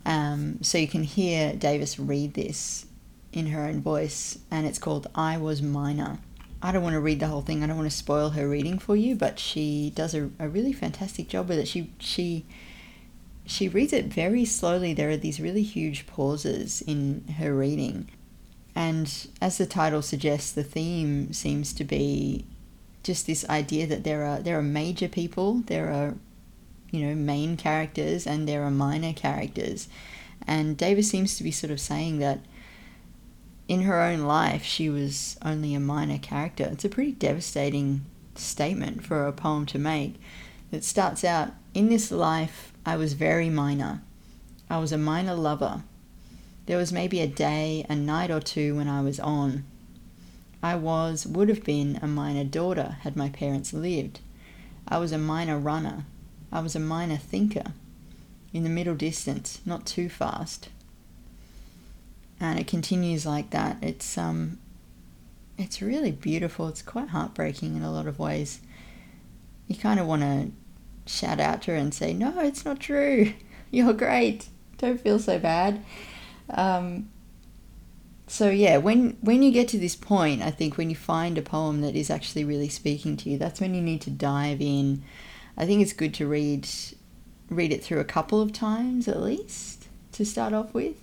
Um, 0.05 0.61
so 0.61 0.77
you 0.77 0.87
can 0.87 1.03
hear 1.03 1.53
Davis 1.53 1.97
read 1.97 2.33
this 2.33 2.85
in 3.31 3.47
her 3.47 3.63
own 3.63 3.81
voice, 3.81 4.39
and 4.51 4.67
it's 4.67 4.79
called 4.79 5.07
I 5.15 5.37
Was 5.37 5.61
Minor. 5.61 6.19
I 6.61 6.71
don't 6.71 6.83
want 6.83 6.93
to 6.93 6.99
read 6.99 7.19
the 7.19 7.27
whole 7.27 7.41
thing. 7.41 7.63
I 7.63 7.67
don't 7.67 7.77
want 7.77 7.91
to 7.91 7.95
spoil 7.95 8.31
her 8.31 8.47
reading 8.47 8.79
for 8.79 8.95
you, 8.95 9.15
but 9.15 9.37
she 9.37 9.91
does 9.95 10.13
a, 10.13 10.29
a 10.39 10.47
really 10.47 10.71
fantastic 10.73 11.27
job 11.27 11.49
with 11.49 11.59
it. 11.59 11.67
She 11.67 11.91
she 11.99 12.45
she 13.45 13.67
reads 13.67 13.91
it 13.91 14.05
very 14.05 14.45
slowly. 14.45 14.93
There 14.93 15.09
are 15.09 15.17
these 15.17 15.41
really 15.41 15.63
huge 15.63 16.07
pauses 16.07 16.81
in 16.81 17.25
her 17.39 17.53
reading. 17.53 18.09
And 18.75 19.11
as 19.41 19.57
the 19.57 19.65
title 19.65 20.01
suggests, 20.01 20.51
the 20.51 20.63
theme 20.63 21.33
seems 21.33 21.73
to 21.73 21.83
be 21.83 22.45
just 23.03 23.27
this 23.27 23.47
idea 23.49 23.85
that 23.87 24.03
there 24.03 24.23
are 24.23 24.39
there 24.39 24.57
are 24.57 24.63
major 24.63 25.07
people, 25.07 25.61
there 25.67 25.91
are 25.91 26.15
you 26.93 27.07
know, 27.07 27.15
main 27.15 27.57
characters 27.57 28.27
and 28.27 28.47
there 28.47 28.63
are 28.63 28.71
minor 28.71 29.13
characters. 29.13 29.87
And 30.45 30.77
Davis 30.77 31.09
seems 31.09 31.35
to 31.37 31.43
be 31.43 31.51
sort 31.51 31.71
of 31.71 31.79
saying 31.79 32.19
that 32.19 32.39
in 33.67 33.81
her 33.81 33.99
own 33.99 34.21
life, 34.21 34.63
she 34.63 34.89
was 34.89 35.37
only 35.41 35.73
a 35.73 35.79
minor 35.79 36.19
character. 36.19 36.69
It's 36.71 36.85
a 36.85 36.89
pretty 36.89 37.13
devastating 37.13 38.05
statement 38.35 39.03
for 39.03 39.25
a 39.25 39.33
poem 39.33 39.65
to 39.67 39.79
make 39.79 40.19
that 40.71 40.83
starts 40.83 41.23
out 41.23 41.51
In 41.73 41.89
this 41.89 42.11
life, 42.11 42.71
I 42.85 42.95
was 42.97 43.13
very 43.13 43.49
minor. 43.49 44.03
I 44.69 44.77
was 44.77 44.91
a 44.91 44.97
minor 44.97 45.33
lover. 45.33 45.83
There 46.65 46.77
was 46.77 46.93
maybe 46.93 47.19
a 47.19 47.27
day, 47.27 47.85
a 47.89 47.95
night 47.95 48.31
or 48.31 48.39
two 48.39 48.75
when 48.75 48.87
I 48.87 49.01
was 49.01 49.19
on. 49.19 49.65
I 50.61 50.75
was, 50.75 51.27
would 51.27 51.49
have 51.49 51.63
been, 51.63 51.99
a 52.01 52.07
minor 52.07 52.45
daughter 52.45 52.97
had 53.01 53.17
my 53.17 53.29
parents 53.29 53.73
lived. 53.73 54.21
I 54.87 54.97
was 54.97 55.11
a 55.11 55.17
minor 55.17 55.59
runner. 55.59 56.05
I 56.51 56.61
was 56.61 56.75
a 56.75 56.79
minor 56.79 57.17
thinker 57.17 57.73
in 58.53 58.63
the 58.63 58.69
middle 58.69 58.95
distance, 58.95 59.59
not 59.65 59.85
too 59.85 60.07
fast. 60.07 60.69
And 62.39 62.59
it 62.59 62.67
continues 62.67 63.25
like 63.25 63.49
that. 63.49 63.77
It's 63.81 64.17
um 64.17 64.59
it's 65.57 65.81
really 65.81 66.11
beautiful. 66.11 66.67
It's 66.67 66.81
quite 66.81 67.09
heartbreaking 67.09 67.75
in 67.75 67.83
a 67.83 67.91
lot 67.91 68.07
of 68.07 68.19
ways. 68.19 68.59
You 69.67 69.75
kind 69.75 69.99
of 69.99 70.07
want 70.07 70.21
to 70.21 70.51
shout 71.05 71.39
out 71.39 71.63
to 71.63 71.71
her 71.71 71.77
and 71.77 71.93
say, 71.93 72.13
"No, 72.13 72.39
it's 72.39 72.65
not 72.65 72.79
true. 72.79 73.33
You're 73.71 73.93
great. 73.93 74.47
Don't 74.77 74.99
feel 74.99 75.19
so 75.19 75.39
bad." 75.39 75.83
Um, 76.49 77.09
so 78.27 78.49
yeah, 78.49 78.77
when 78.77 79.17
when 79.21 79.43
you 79.43 79.51
get 79.51 79.67
to 79.69 79.77
this 79.77 79.95
point, 79.95 80.41
I 80.41 80.51
think 80.51 80.77
when 80.77 80.89
you 80.89 80.95
find 80.95 81.37
a 81.37 81.41
poem 81.41 81.81
that 81.81 81.95
is 81.95 82.09
actually 82.09 82.43
really 82.45 82.69
speaking 82.69 83.17
to 83.17 83.29
you, 83.29 83.37
that's 83.37 83.59
when 83.59 83.73
you 83.73 83.81
need 83.81 84.01
to 84.01 84.09
dive 84.09 84.61
in 84.61 85.03
I 85.57 85.65
think 85.65 85.81
it's 85.81 85.93
good 85.93 86.13
to 86.15 86.27
read 86.27 86.67
read 87.49 87.71
it 87.71 87.83
through 87.83 87.99
a 87.99 88.05
couple 88.05 88.41
of 88.41 88.51
times 88.51 89.07
at 89.07 89.21
least 89.21 89.87
to 90.13 90.25
start 90.25 90.53
off 90.53 90.73
with. 90.73 90.95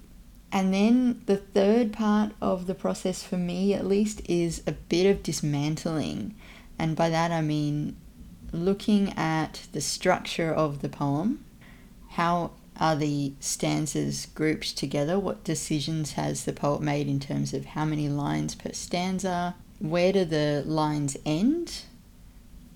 And 0.53 0.75
then 0.75 1.23
the 1.27 1.37
third 1.37 1.93
part 1.93 2.33
of 2.41 2.67
the 2.67 2.75
process 2.75 3.23
for 3.23 3.37
me 3.37 3.73
at 3.73 3.87
least 3.87 4.21
is 4.29 4.63
a 4.67 4.73
bit 4.73 5.07
of 5.09 5.23
dismantling 5.23 6.35
And 6.79 6.97
by 6.97 7.09
that 7.11 7.31
I 7.31 7.41
mean 7.41 7.97
looking 8.53 9.13
at 9.17 9.69
the 9.73 9.81
structure 9.81 10.53
of 10.53 10.83
the 10.83 10.89
poem. 10.89 11.45
How 12.11 12.51
are 12.79 12.97
the 12.97 13.33
stanzas 13.41 14.27
grouped 14.35 14.77
together? 14.77 15.19
What 15.19 15.45
decisions 15.45 16.13
has 16.13 16.45
the 16.45 16.53
poet 16.53 16.81
made 16.81 17.09
in 17.09 17.21
terms 17.21 17.53
of 17.53 17.67
how 17.67 17.85
many 17.85 18.09
lines 18.09 18.55
per 18.55 18.73
stanza? 18.73 19.55
Where 19.79 20.13
do 20.13 20.25
the 20.25 20.63
lines 20.67 21.17
end? 21.27 21.83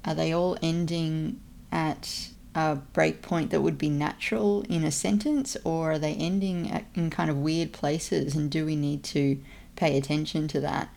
Are 0.04 0.14
they 0.14 0.32
all 0.32 0.58
ending 0.62 1.40
at 1.72 2.28
a 2.54 2.76
break 2.76 3.22
point 3.22 3.50
that 3.50 3.62
would 3.62 3.78
be 3.78 3.90
natural 3.90 4.62
in 4.68 4.84
a 4.84 4.92
sentence, 4.92 5.56
or 5.64 5.92
are 5.92 5.98
they 5.98 6.14
ending 6.14 6.70
at, 6.70 6.84
in 6.94 7.10
kind 7.10 7.30
of 7.30 7.38
weird 7.38 7.72
places? 7.72 8.36
And 8.36 8.50
do 8.50 8.64
we 8.64 8.76
need 8.76 9.02
to 9.04 9.38
pay 9.76 9.96
attention 9.96 10.46
to 10.48 10.60
that? 10.60 10.88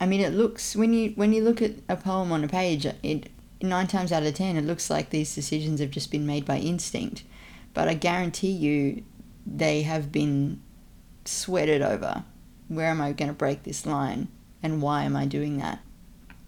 I 0.00 0.06
mean, 0.06 0.20
it 0.20 0.32
looks 0.32 0.74
when 0.74 0.92
you 0.92 1.10
when 1.14 1.32
you 1.32 1.42
look 1.42 1.62
at 1.62 1.72
a 1.88 1.96
poem 1.96 2.32
on 2.32 2.42
a 2.42 2.48
page, 2.48 2.86
it 3.02 3.30
nine 3.62 3.86
times 3.86 4.12
out 4.12 4.24
of 4.24 4.34
ten, 4.34 4.56
it 4.56 4.64
looks 4.64 4.90
like 4.90 5.10
these 5.10 5.34
decisions 5.34 5.80
have 5.80 5.90
just 5.90 6.10
been 6.10 6.26
made 6.26 6.44
by 6.44 6.58
instinct. 6.58 7.22
But 7.74 7.88
I 7.88 7.94
guarantee 7.94 8.52
you, 8.52 9.04
they 9.46 9.82
have 9.82 10.10
been 10.10 10.62
sweated 11.24 11.82
over. 11.82 12.24
Where 12.68 12.86
am 12.86 13.00
I 13.00 13.12
going 13.12 13.28
to 13.28 13.34
break 13.34 13.64
this 13.64 13.84
line? 13.84 14.28
And 14.62 14.80
why 14.80 15.02
am 15.02 15.16
I 15.16 15.26
doing 15.26 15.58
that? 15.58 15.80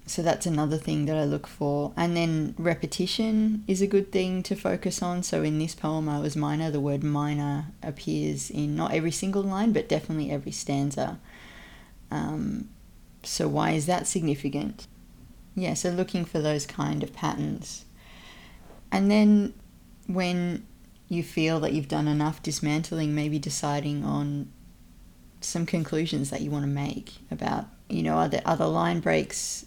So 0.08 0.22
that's 0.22 0.46
another 0.46 0.78
thing 0.78 1.06
that 1.06 1.16
I 1.16 1.24
look 1.24 1.48
for. 1.48 1.92
And 1.96 2.16
then 2.16 2.54
repetition 2.56 3.64
is 3.66 3.82
a 3.82 3.88
good 3.88 4.12
thing 4.12 4.42
to 4.44 4.54
focus 4.54 5.02
on. 5.02 5.24
So 5.24 5.42
in 5.42 5.58
this 5.58 5.74
poem, 5.74 6.08
I 6.08 6.20
was 6.20 6.36
minor, 6.36 6.70
the 6.70 6.80
word 6.80 7.02
minor 7.02 7.66
appears 7.82 8.48
in 8.48 8.76
not 8.76 8.94
every 8.94 9.10
single 9.10 9.42
line, 9.42 9.72
but 9.72 9.88
definitely 9.88 10.30
every 10.30 10.52
stanza. 10.52 11.18
Um, 12.12 12.68
so 13.24 13.48
why 13.48 13.72
is 13.72 13.86
that 13.86 14.06
significant? 14.06 14.86
Yeah, 15.56 15.74
so 15.74 15.90
looking 15.90 16.24
for 16.24 16.38
those 16.38 16.66
kind 16.66 17.02
of 17.02 17.12
patterns. 17.12 17.84
And 18.92 19.10
then 19.10 19.54
when 20.06 20.66
you 21.08 21.22
feel 21.22 21.60
that 21.60 21.72
you've 21.72 21.88
done 21.88 22.08
enough 22.08 22.42
dismantling, 22.42 23.14
maybe 23.14 23.38
deciding 23.38 24.04
on 24.04 24.50
some 25.40 25.66
conclusions 25.66 26.30
that 26.30 26.40
you 26.40 26.50
want 26.50 26.64
to 26.64 26.68
make 26.68 27.12
about, 27.30 27.66
you 27.88 28.02
know, 28.02 28.14
are 28.14 28.28
there 28.28 28.42
other 28.44 28.66
line 28.66 29.00
breaks 29.00 29.66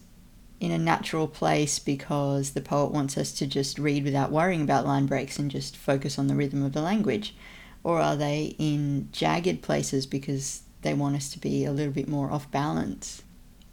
in 0.59 0.71
a 0.71 0.77
natural 0.77 1.27
place 1.27 1.79
because 1.79 2.51
the 2.51 2.61
poet 2.61 2.91
wants 2.91 3.17
us 3.17 3.31
to 3.31 3.47
just 3.47 3.79
read 3.79 4.03
without 4.03 4.31
worrying 4.31 4.61
about 4.61 4.85
line 4.85 5.05
breaks 5.05 5.39
and 5.39 5.49
just 5.49 5.77
focus 5.77 6.19
on 6.19 6.27
the 6.27 6.35
rhythm 6.35 6.63
of 6.63 6.73
the 6.73 6.81
language? 6.81 7.35
Or 7.83 8.01
are 8.01 8.17
they 8.17 8.55
in 8.57 9.07
jagged 9.13 9.61
places 9.61 10.05
because 10.05 10.63
they 10.81 10.93
want 10.93 11.15
us 11.15 11.29
to 11.31 11.39
be 11.39 11.63
a 11.63 11.71
little 11.71 11.93
bit 11.93 12.09
more 12.09 12.29
off 12.29 12.51
balance? 12.51 13.23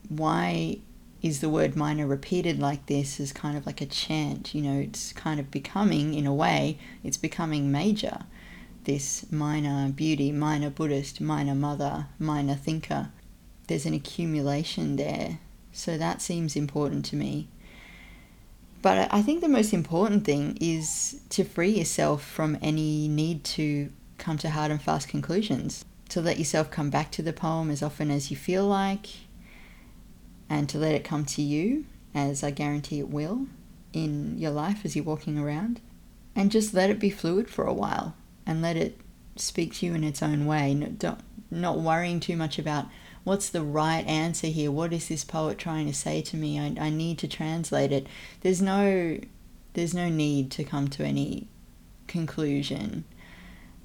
Why 0.08 0.78
is 1.22 1.40
the 1.40 1.48
word 1.48 1.76
minor 1.76 2.06
repeated 2.06 2.58
like 2.58 2.86
this 2.86 3.18
as 3.18 3.32
kind 3.32 3.56
of 3.56 3.66
like 3.66 3.80
a 3.80 3.86
chant? 3.86 4.54
You 4.54 4.62
know, 4.62 4.78
it's 4.80 5.12
kind 5.12 5.40
of 5.40 5.50
becoming, 5.50 6.14
in 6.14 6.26
a 6.26 6.34
way, 6.34 6.78
it's 7.02 7.16
becoming 7.16 7.72
major. 7.72 8.20
This 8.84 9.30
minor 9.32 9.90
beauty, 9.90 10.30
minor 10.30 10.70
Buddhist, 10.70 11.20
minor 11.20 11.54
mother, 11.54 12.06
minor 12.18 12.54
thinker. 12.54 13.10
There's 13.66 13.86
an 13.86 13.94
accumulation 13.94 14.96
there 14.96 15.40
so 15.76 15.98
that 15.98 16.22
seems 16.22 16.56
important 16.56 17.04
to 17.04 17.16
me. 17.16 17.48
But 18.80 19.12
I 19.12 19.20
think 19.20 19.42
the 19.42 19.48
most 19.48 19.74
important 19.74 20.24
thing 20.24 20.56
is 20.58 21.20
to 21.30 21.44
free 21.44 21.70
yourself 21.70 22.24
from 22.24 22.56
any 22.62 23.08
need 23.08 23.44
to 23.44 23.92
come 24.16 24.38
to 24.38 24.50
hard 24.50 24.70
and 24.70 24.80
fast 24.80 25.08
conclusions. 25.08 25.84
To 26.10 26.22
let 26.22 26.38
yourself 26.38 26.70
come 26.70 26.88
back 26.88 27.10
to 27.12 27.22
the 27.22 27.34
poem 27.34 27.70
as 27.70 27.82
often 27.82 28.10
as 28.10 28.30
you 28.30 28.38
feel 28.38 28.66
like, 28.66 29.08
and 30.48 30.68
to 30.68 30.78
let 30.78 30.94
it 30.94 31.04
come 31.04 31.24
to 31.24 31.42
you, 31.42 31.86
as 32.14 32.42
I 32.42 32.50
guarantee 32.50 32.98
it 32.98 33.10
will, 33.10 33.46
in 33.92 34.38
your 34.38 34.50
life 34.50 34.84
as 34.84 34.94
you're 34.94 35.04
walking 35.04 35.38
around. 35.38 35.80
And 36.34 36.50
just 36.50 36.74
let 36.74 36.90
it 36.90 37.00
be 37.00 37.10
fluid 37.10 37.48
for 37.48 37.64
a 37.64 37.72
while 37.72 38.14
and 38.46 38.60
let 38.60 38.76
it 38.76 39.00
speak 39.36 39.74
to 39.74 39.86
you 39.86 39.94
in 39.94 40.04
its 40.04 40.22
own 40.22 40.46
way. 40.46 40.74
Don't, 40.98 41.20
not 41.50 41.78
worrying 41.78 42.20
too 42.20 42.36
much 42.36 42.58
about 42.58 42.86
what's 43.24 43.48
the 43.48 43.62
right 43.62 44.06
answer 44.06 44.46
here? 44.46 44.70
What 44.70 44.92
is 44.92 45.08
this 45.08 45.24
poet 45.24 45.58
trying 45.58 45.86
to 45.86 45.94
say 45.94 46.22
to 46.22 46.36
me? 46.36 46.60
I, 46.60 46.86
I 46.86 46.90
need 46.90 47.18
to 47.18 47.28
translate 47.28 47.92
it. 47.92 48.06
There's 48.42 48.62
no 48.62 49.18
there's 49.74 49.92
no 49.92 50.08
need 50.08 50.50
to 50.52 50.64
come 50.64 50.88
to 50.88 51.04
any 51.04 51.48
conclusion 52.06 53.04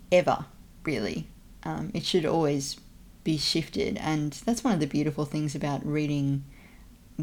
ever, 0.09 0.45
really. 0.85 1.27
Um, 1.63 1.91
it 1.93 2.05
should 2.05 2.25
always 2.25 2.79
be 3.25 3.37
shifted, 3.37 3.97
and 3.97 4.31
that's 4.45 4.63
one 4.63 4.73
of 4.73 4.79
the 4.79 4.87
beautiful 4.87 5.25
things 5.25 5.53
about 5.53 5.85
reading 5.85 6.45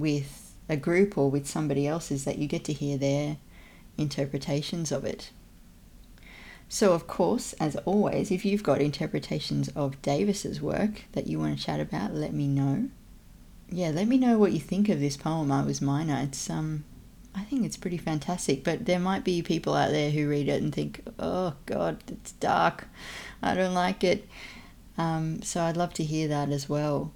with 0.00 0.54
a 0.68 0.76
group 0.76 1.16
or 1.16 1.30
with 1.30 1.46
somebody 1.46 1.86
else 1.86 2.10
is 2.10 2.24
that 2.24 2.38
you 2.38 2.46
get 2.46 2.64
to 2.64 2.72
hear 2.72 2.98
their 2.98 3.38
interpretations 3.96 4.92
of 4.92 5.04
it. 5.04 5.30
So, 6.68 6.92
of 6.92 7.06
course, 7.06 7.54
as 7.54 7.76
always, 7.76 8.30
if 8.30 8.44
you've 8.44 8.62
got 8.62 8.82
interpretations 8.82 9.68
of 9.70 10.00
Davis's 10.02 10.60
work 10.60 11.04
that 11.12 11.26
you 11.26 11.38
want 11.38 11.58
to 11.58 11.64
chat 11.64 11.80
about, 11.80 12.14
let 12.14 12.34
me 12.34 12.46
know. 12.46 12.90
Yeah, 13.70 13.88
let 13.90 14.06
me 14.06 14.18
know 14.18 14.38
what 14.38 14.52
you 14.52 14.60
think 14.60 14.88
of 14.90 15.00
this 15.00 15.16
poem, 15.16 15.50
I 15.50 15.62
Was 15.62 15.80
Minor. 15.80 16.20
It's, 16.22 16.50
um, 16.50 16.84
I 17.34 17.44
think 17.44 17.64
it's 17.64 17.76
pretty 17.76 17.96
fantastic, 17.96 18.64
but 18.64 18.84
there 18.84 18.98
might 18.98 19.24
be 19.24 19.40
people 19.40 19.74
out 19.74 19.90
there 19.90 20.10
who 20.10 20.28
read 20.28 20.48
it 20.48 20.62
and 20.62 20.74
think, 20.74 21.02
oh 21.18 21.54
god, 21.66 22.02
it's 22.08 22.32
dark, 22.32 22.86
I 23.42 23.54
don't 23.54 23.74
like 23.74 24.04
it. 24.04 24.28
Um, 24.98 25.40
so 25.42 25.62
I'd 25.62 25.76
love 25.76 25.94
to 25.94 26.04
hear 26.04 26.28
that 26.28 26.50
as 26.50 26.68
well. 26.68 27.12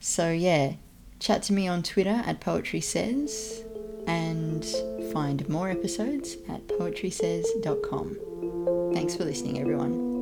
So 0.00 0.30
yeah, 0.30 0.74
chat 1.20 1.42
to 1.44 1.52
me 1.52 1.68
on 1.68 1.82
Twitter 1.82 2.22
at 2.26 2.40
Poetry 2.40 2.80
Says 2.80 3.62
and 4.06 4.64
find 5.12 5.48
more 5.48 5.70
episodes 5.70 6.36
at 6.48 6.66
poetrysays.com. 6.68 8.92
Thanks 8.94 9.16
for 9.16 9.24
listening, 9.24 9.60
everyone. 9.60 10.13